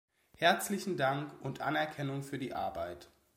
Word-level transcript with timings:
Herzlichen 0.37 0.97
Dank 0.97 1.31
und 1.43 1.61
Anerkennung 1.61 2.23
für 2.23 2.39
die 2.39 2.55
Arbeit. 2.55 3.07